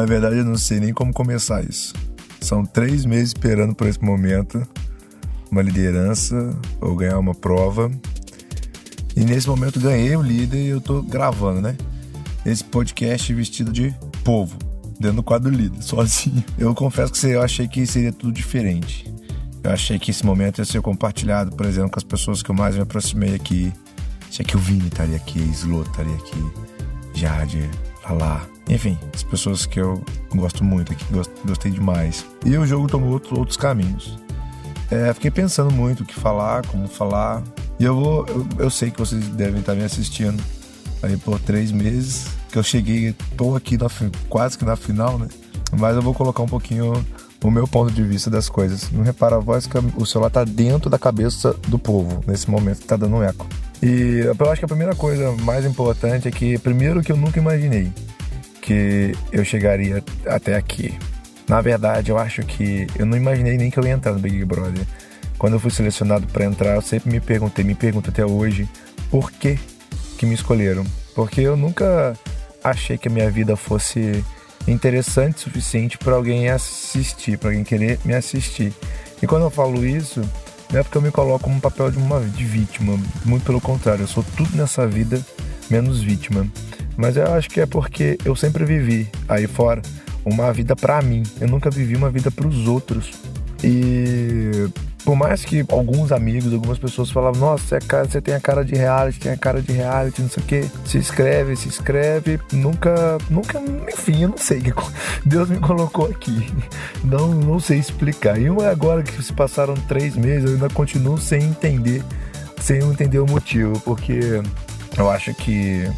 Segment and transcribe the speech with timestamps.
[0.00, 1.92] Na verdade, eu não sei nem como começar isso.
[2.40, 4.66] São três meses esperando por esse momento,
[5.52, 7.90] uma liderança ou ganhar uma prova.
[9.14, 11.76] E nesse momento ganhei o líder e eu tô gravando, né?
[12.46, 13.94] Esse podcast vestido de
[14.24, 14.56] povo,
[14.98, 16.42] dentro do quadro líder, sozinho.
[16.56, 19.04] Eu confesso que eu achei que seria tudo diferente.
[19.62, 22.54] Eu achei que esse momento ia ser compartilhado, por exemplo, com as pessoas que eu
[22.54, 23.70] mais me aproximei aqui.
[24.30, 26.50] Achei que o Vini estaria aqui, Slo estaria aqui,
[27.12, 27.68] Jade,
[28.10, 28.44] Alá.
[28.68, 30.02] Enfim, as pessoas que eu
[30.34, 31.04] gosto muito aqui,
[31.44, 32.26] gostei demais.
[32.44, 34.18] E o jogo tomou outro, outros caminhos.
[34.90, 37.40] É, fiquei pensando muito o que falar, como falar.
[37.78, 38.26] E eu vou.
[38.26, 40.42] Eu, eu, sei que vocês devem estar me assistindo
[41.04, 42.26] aí por três meses.
[42.50, 43.86] Que eu cheguei, tô aqui na,
[44.28, 45.28] quase que na final, né?
[45.78, 46.92] Mas eu vou colocar um pouquinho
[47.44, 48.90] o meu ponto de vista das coisas.
[48.90, 52.84] Não repara a voz que o celular tá dentro da cabeça do povo nesse momento,
[52.84, 53.46] tá dando um eco.
[53.82, 57.38] E eu acho que a primeira coisa mais importante é que, primeiro, que eu nunca
[57.38, 57.90] imaginei
[58.60, 60.96] que eu chegaria até aqui.
[61.48, 64.44] Na verdade, eu acho que eu não imaginei nem que eu ia entrar no Big
[64.44, 64.86] Brother.
[65.38, 68.68] Quando eu fui selecionado para entrar, eu sempre me perguntei, me pergunto até hoje,
[69.10, 69.58] por que
[70.18, 70.84] que me escolheram?
[71.14, 72.14] Porque eu nunca
[72.62, 74.24] achei que a minha vida fosse
[74.68, 78.72] interessante o suficiente para alguém assistir, para alguém querer me assistir.
[79.22, 80.22] E quando eu falo isso,
[80.70, 84.02] não é porque eu me coloco como papel de uma de vítima, muito pelo contrário,
[84.02, 85.24] eu sou tudo nessa vida
[85.70, 86.46] menos vítima.
[86.96, 89.80] Mas eu acho que é porque eu sempre vivi aí fora
[90.24, 91.22] uma vida para mim.
[91.40, 93.10] Eu nunca vivi uma vida para os outros.
[93.62, 94.68] E
[95.04, 98.40] por mais que alguns amigos, algumas pessoas falavam, nossa, você, é cara, você tem a
[98.40, 100.64] cara de reality, tem a cara de reality, não sei o quê.
[100.84, 102.38] Se inscreve, se inscreve.
[102.52, 103.60] Nunca, nunca,
[103.92, 104.60] enfim, eu não sei
[105.24, 106.46] Deus me colocou aqui.
[107.02, 108.38] Não, não sei explicar.
[108.38, 112.02] E agora que se passaram três meses, eu ainda continuo sem entender,
[112.60, 114.42] sem entender o motivo, porque
[114.96, 115.90] eu acho que,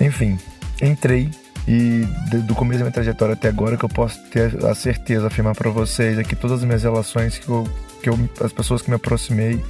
[0.00, 0.38] enfim,
[0.82, 1.30] entrei
[1.66, 2.06] e
[2.42, 5.70] do começo da minha trajetória até agora que eu posso ter a certeza, afirmar para
[5.70, 7.66] vocês é que todas as minhas relações que eu
[8.02, 9.62] que eu, as pessoas que me aproximei,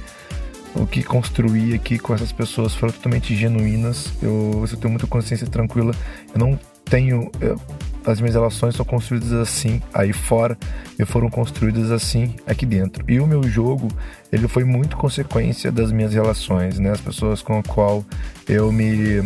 [0.75, 4.11] o que construí aqui com essas pessoas foram totalmente genuínas.
[4.21, 5.93] Eu, eu tenho muita consciência tranquila.
[6.33, 7.31] Eu não tenho.
[7.41, 7.59] Eu,
[8.05, 10.57] as minhas relações são construídas assim aí fora
[10.97, 13.03] e foram construídas assim aqui dentro.
[13.07, 13.89] E o meu jogo,
[14.31, 16.91] ele foi muito consequência das minhas relações, né?
[16.91, 18.05] As pessoas com a qual
[18.47, 19.21] eu me,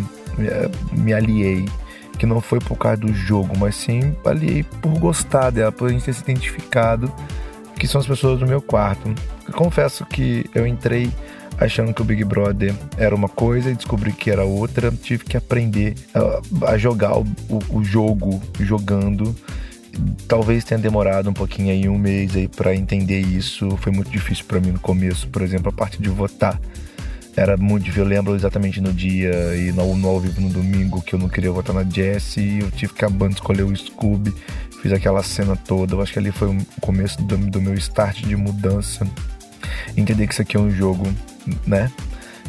[0.93, 1.65] me aliei
[2.21, 5.91] que não foi por causa do jogo, mas sim aliei por gostar dela, por a
[5.91, 7.11] gente ter se identificado
[7.79, 9.11] que são as pessoas do meu quarto.
[9.47, 11.11] Eu confesso que eu entrei
[11.57, 14.91] achando que o Big Brother era uma coisa e descobri que era outra.
[14.91, 17.25] Tive que aprender a, a jogar o,
[17.71, 19.35] o, jogo jogando.
[20.27, 23.75] Talvez tenha demorado um pouquinho aí, um mês aí para entender isso.
[23.77, 26.61] Foi muito difícil para mim no começo, por exemplo, a parte de votar.
[27.35, 31.01] Era muito difícil, eu lembro exatamente no dia e no, no ao vivo no domingo
[31.01, 34.33] que eu não queria votar na Jessie, eu tive que acabar de escolher o Scooby
[34.81, 35.95] fiz aquela cena toda.
[35.95, 39.07] Eu acho que ali foi o começo do, do meu start de mudança.
[39.95, 41.07] Entender que isso aqui é um jogo,
[41.65, 41.91] né?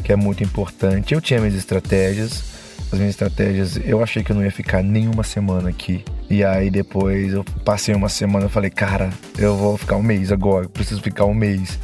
[0.03, 1.13] Que é muito importante.
[1.13, 2.51] Eu tinha minhas estratégias.
[2.91, 6.03] As minhas estratégias, eu achei que eu não ia ficar nenhuma semana aqui.
[6.29, 10.31] E aí depois eu passei uma semana e falei, cara, eu vou ficar um mês
[10.31, 11.79] agora, eu preciso ficar um mês.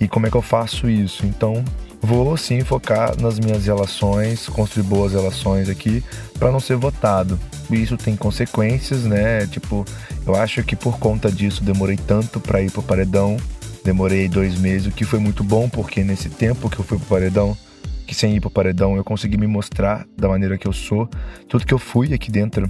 [0.00, 1.26] E como é que eu faço isso?
[1.26, 1.62] Então
[2.00, 6.02] vou sim focar nas minhas relações, construir boas relações aqui
[6.38, 7.38] para não ser votado.
[7.70, 9.46] E isso tem consequências, né?
[9.46, 9.84] Tipo,
[10.26, 13.36] eu acho que por conta disso demorei tanto para ir pro paredão.
[13.84, 17.06] Demorei dois meses, o que foi muito bom, porque nesse tempo que eu fui pro
[17.06, 17.56] paredão,
[18.04, 21.08] que sem ir pro paredão eu consegui me mostrar da maneira que eu sou,
[21.48, 22.68] tudo que eu fui aqui dentro,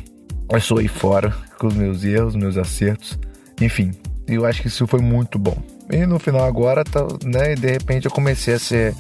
[0.51, 3.19] eu sou aí fora, com os meus erros, meus acertos,
[3.61, 3.93] enfim,
[4.27, 5.57] eu acho que isso foi muito bom.
[5.91, 8.95] E no final agora, tá, né, de repente eu comecei a ser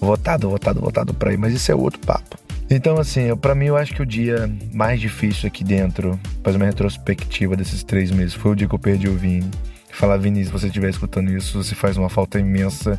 [0.00, 2.36] votado, votado, votado para ir, mas isso é outro papo.
[2.68, 6.66] Então, assim, para mim eu acho que o dia mais difícil aqui dentro, fazer uma
[6.66, 9.50] retrospectiva desses três meses, foi o dia que eu perdi o Vini.
[9.92, 12.98] Falar, Vini, se você estiver escutando isso, você faz uma falta imensa.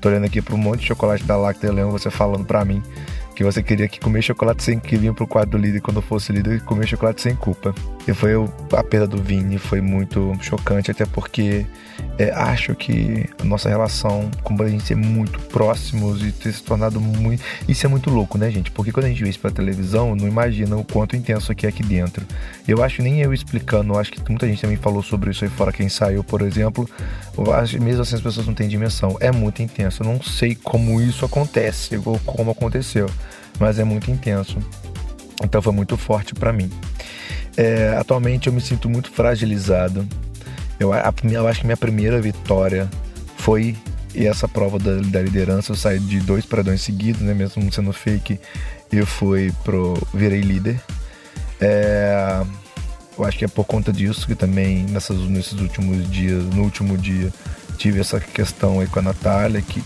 [0.00, 2.80] Tô olhando aqui um monte de chocolate da Lacta Leão, você falando para mim
[3.34, 6.32] que você queria que comer chocolate sem que vinha pro quadro do líder quando fosse
[6.32, 7.74] líder e comer chocolate sem culpa.
[8.06, 8.32] E foi
[8.72, 11.66] a perda do Vini, foi muito chocante, até porque
[12.18, 16.62] é, acho que a nossa relação com a gente ser muito próximos e ter se
[16.62, 17.42] tornado muito.
[17.68, 18.70] Isso é muito louco, né, gente?
[18.70, 21.68] Porque quando a gente vê isso pela televisão, não imagina o quanto intenso aqui é
[21.68, 22.24] aqui dentro.
[22.66, 25.72] Eu acho nem eu explicando, acho que muita gente também falou sobre isso aí fora,
[25.72, 26.88] quem saiu, por exemplo.
[27.80, 29.16] Mesmo assim as pessoas não têm dimensão.
[29.20, 30.02] É muito intenso.
[30.02, 33.10] Eu não sei como isso acontece ou como aconteceu
[33.58, 34.58] mas é muito intenso.
[35.42, 36.70] Então foi muito forte para mim.
[37.56, 40.06] É, atualmente eu me sinto muito fragilizado.
[40.78, 42.88] Eu, a, eu acho que minha primeira vitória
[43.36, 43.74] foi
[44.14, 45.72] essa prova da, da liderança.
[45.72, 47.34] Eu saí de dois paredões seguidos, né?
[47.34, 48.38] Mesmo sendo fake,
[48.92, 50.80] eu fui pro virei líder.
[51.60, 52.42] É,
[53.18, 56.98] Eu acho que é por conta disso que também nessas, nesses últimos dias, no último
[56.98, 57.32] dia,
[57.78, 59.82] tive essa questão aí com a Natália, que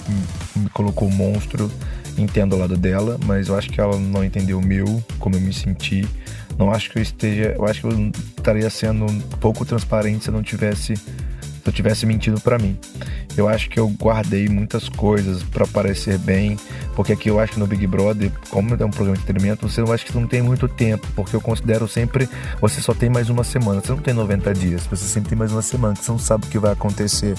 [0.57, 1.71] me colocou monstro.
[2.19, 5.41] Entendo o lado dela, mas eu acho que ela não entendeu o meu, como eu
[5.41, 6.07] me senti.
[6.61, 7.55] Não acho que eu esteja.
[7.57, 11.73] Eu acho que eu estaria sendo um pouco transparente se eu não tivesse se eu
[11.73, 12.79] tivesse mentido para mim.
[13.37, 16.59] Eu acho que eu guardei muitas coisas para parecer bem,
[16.97, 19.83] porque aqui eu acho que no Big Brother, como é um programa de entretenimento, você
[19.83, 22.29] não acha que não tem muito tempo, porque eu considero sempre
[22.61, 25.53] você só tem mais uma semana, você não tem 90 dias, você sempre tem mais
[25.53, 27.35] uma semana, você não sabe o que vai acontecer.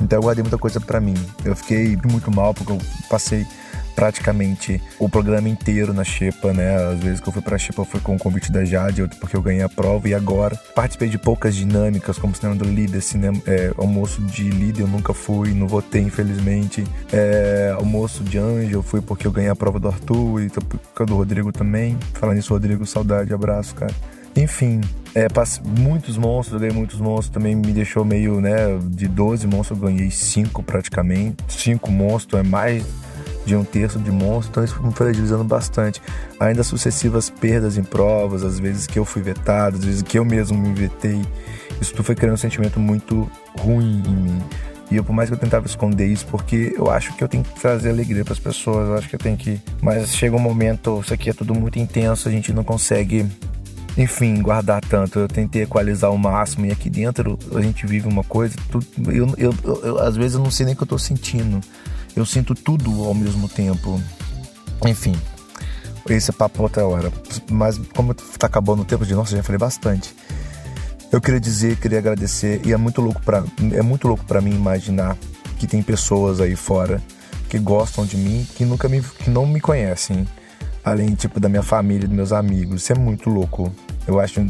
[0.00, 1.14] Então eu guardei muita coisa para mim.
[1.44, 2.78] Eu fiquei muito mal porque eu
[3.08, 3.46] passei
[3.94, 6.76] praticamente o programa inteiro na Xepa, né?
[6.92, 9.42] Às vezes que eu fui pra Xepa foi com o convite da Jade, porque eu
[9.42, 13.72] ganhei a prova e agora participei de poucas dinâmicas, como cinema do líder, cinema, é,
[13.76, 16.84] almoço de líder eu nunca fui, não votei infelizmente.
[17.12, 20.48] É, almoço de anjo eu fui porque eu ganhei a prova do Arthur e
[21.06, 21.98] do Rodrigo também.
[22.14, 23.92] Falando nisso, Rodrigo, saudade, abraço, cara.
[24.34, 24.80] Enfim,
[25.14, 25.26] é,
[25.78, 29.88] muitos monstros, eu ganhei muitos monstros, também me deixou meio, né, de 12 monstros eu
[29.88, 32.84] ganhei 5 praticamente, 5 monstros, é mais
[33.44, 36.00] de um terço de monstro, então isso foi fragilizando bastante.
[36.38, 40.24] Ainda sucessivas perdas em provas, às vezes que eu fui vetado, às vezes que eu
[40.24, 41.20] mesmo me vetei.
[41.80, 44.42] Isso tudo foi criando um sentimento muito ruim em mim.
[44.90, 47.42] E eu, por mais que eu tentava esconder isso, porque eu acho que eu tenho
[47.42, 49.58] que trazer alegria para as pessoas, eu acho que eu tenho que.
[49.80, 53.26] Mas chega um momento, isso aqui é tudo muito intenso, a gente não consegue
[53.96, 55.18] enfim, guardar tanto.
[55.18, 58.54] Eu tentei equalizar o máximo e aqui dentro a gente vive uma coisa.
[58.70, 61.60] Tudo, eu, eu, eu, às vezes eu não sei nem o que eu tô sentindo
[62.16, 64.00] eu sinto tudo ao mesmo tempo.
[64.86, 65.14] Enfim,
[66.08, 67.12] esse é papo outra hora.
[67.50, 70.14] Mas como tá acabando o tempo de nossa, já falei bastante.
[71.10, 74.54] Eu queria dizer, queria agradecer e é muito louco para é muito louco para mim
[74.54, 75.16] imaginar
[75.58, 77.02] que tem pessoas aí fora
[77.50, 80.26] que gostam de mim, que nunca me que não me conhecem,
[80.82, 82.82] além tipo da minha família, dos meus amigos.
[82.82, 83.70] Isso é muito louco.
[84.06, 84.40] Eu acho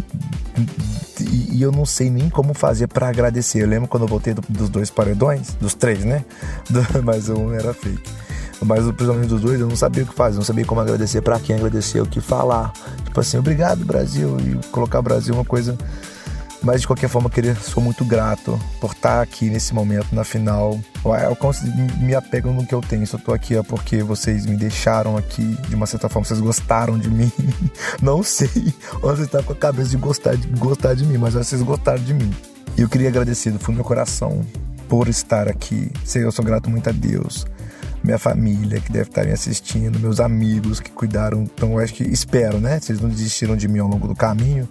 [1.20, 3.62] e, eu não sei nem como fazer para agradecer.
[3.62, 6.24] Eu lembro quando eu voltei do, dos dois paredões, dos três, né?
[6.68, 8.02] Do, mas um era fake.
[8.64, 11.38] Mas principalmente dos dois, eu não sabia o que fazer, não sabia como agradecer, para
[11.40, 12.72] quem agradecer, o que falar.
[13.04, 15.76] Tipo assim, obrigado Brasil, e colocar Brasil uma coisa
[16.62, 20.78] mas de qualquer forma, queria, sou muito grato por estar aqui nesse momento, na final.
[21.04, 21.36] Eu
[21.98, 23.06] me apego no que eu tenho.
[23.06, 26.40] Se eu tô aqui é porque vocês me deixaram aqui, de uma certa forma, vocês
[26.40, 27.30] gostaram de mim.
[28.00, 28.72] Não sei
[29.02, 32.02] onde você tá com a cabeça de gostar de, gostar de mim, mas vocês gostaram
[32.02, 32.32] de mim.
[32.76, 34.40] E eu queria agradecer do fundo do meu coração
[34.88, 35.90] por estar aqui.
[36.14, 37.44] Eu sou grato muito a Deus
[38.02, 41.42] minha família que deve estar me assistindo, meus amigos que cuidaram.
[41.42, 42.80] Então eu acho que espero, né?
[42.80, 44.68] Vocês não desistiram de mim ao longo do caminho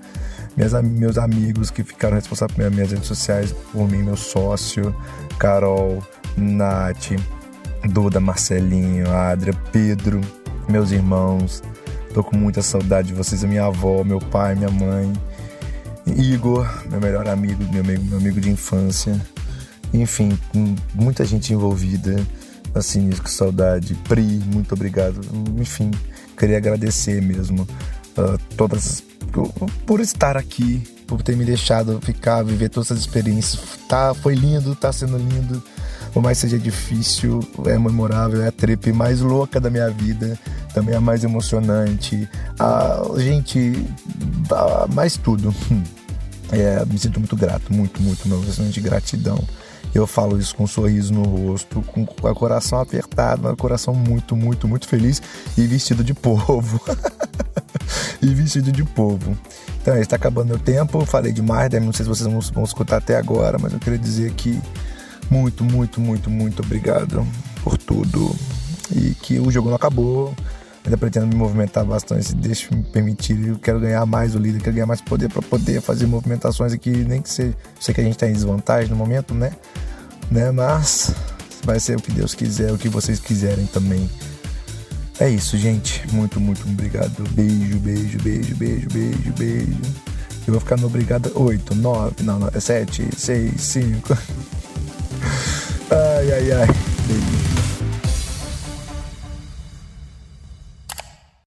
[0.55, 4.95] minhas, meus amigos que ficaram responsáveis pelas minhas redes sociais, por mim, meu sócio,
[5.39, 6.03] Carol,
[6.37, 7.11] Nath,
[7.89, 10.21] Duda, Marcelinho, Adria, Pedro,
[10.67, 11.63] meus irmãos.
[12.13, 15.11] Tô com muita saudade de vocês, minha avó, meu pai, minha mãe,
[16.05, 19.19] Igor, meu melhor amigo, meu amigo, meu amigo de infância.
[19.93, 20.37] Enfim,
[20.93, 22.15] muita gente envolvida.
[22.73, 23.95] Assim, com saudade.
[24.07, 25.19] Pri, muito obrigado.
[25.57, 25.91] Enfim,
[26.38, 27.63] queria agradecer mesmo
[28.18, 29.03] uh, todas
[29.85, 33.62] por estar aqui, por ter me deixado ficar, viver todas essas experiências.
[33.88, 35.62] Tá, foi lindo, tá sendo lindo.
[36.13, 40.38] Por mais seja difícil, é memorável, é a trip mais louca da minha vida,
[40.74, 42.27] também a mais emocionante.
[42.60, 43.86] A gente,
[44.51, 45.55] a, mais tudo.
[46.51, 49.41] É, me sinto muito grato, muito, muito, meu de gratidão.
[49.93, 54.36] Eu falo isso com um sorriso no rosto, com o coração apertado, mas coração muito,
[54.36, 55.22] muito, muito feliz
[55.58, 56.79] e vestido de povo.
[58.22, 59.38] e vestido de povo.
[59.81, 61.05] Então, está acabando o tempo.
[61.05, 61.79] Falei demais, né?
[61.79, 64.62] não sei se vocês vão, vão escutar até agora, mas eu queria dizer que
[65.29, 67.25] muito, muito, muito, muito obrigado
[67.63, 68.34] por tudo.
[68.93, 70.34] E que o jogo não acabou.
[70.83, 73.47] Ainda pretendo me movimentar bastante, se deixa me permitir.
[73.47, 76.89] Eu quero ganhar mais o líder, quero ganhar mais poder para poder fazer movimentações aqui,
[76.89, 77.55] nem que seja.
[77.79, 79.51] Sei que a gente está em desvantagem no momento, né?
[80.29, 80.50] né?
[80.51, 81.13] Mas
[81.63, 84.09] vai ser o que Deus quiser, o que vocês quiserem também.
[85.19, 86.03] É isso, gente.
[86.11, 87.23] Muito, muito obrigado.
[87.31, 89.81] Beijo, beijo, beijo, beijo, beijo, beijo.
[90.47, 94.17] Eu vou ficar no obrigado 8, 9, não, não, é 7, 6, 5.
[95.91, 96.67] Ai, ai, ai.
[97.07, 97.40] Beijo.